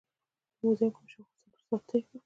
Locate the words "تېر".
1.89-2.01